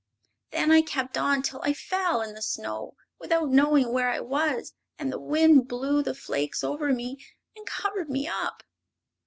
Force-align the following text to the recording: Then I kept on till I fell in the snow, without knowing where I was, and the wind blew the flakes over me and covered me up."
Then 0.49 0.71
I 0.71 0.81
kept 0.81 1.15
on 1.15 1.43
till 1.43 1.61
I 1.61 1.73
fell 1.75 2.23
in 2.23 2.33
the 2.33 2.41
snow, 2.41 2.95
without 3.19 3.49
knowing 3.51 3.91
where 3.91 4.09
I 4.09 4.19
was, 4.19 4.73
and 4.97 5.11
the 5.11 5.19
wind 5.19 5.67
blew 5.67 6.01
the 6.01 6.15
flakes 6.15 6.63
over 6.63 6.91
me 6.91 7.23
and 7.55 7.67
covered 7.67 8.09
me 8.09 8.27
up." 8.27 8.63